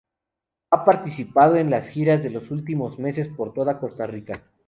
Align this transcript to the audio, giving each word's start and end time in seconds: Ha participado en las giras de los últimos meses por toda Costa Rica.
Ha 0.71 0.83
participado 0.83 1.57
en 1.57 1.69
las 1.69 1.89
giras 1.89 2.23
de 2.23 2.31
los 2.31 2.49
últimos 2.49 2.97
meses 2.97 3.27
por 3.27 3.53
toda 3.53 3.77
Costa 3.77 4.07
Rica. 4.07 4.41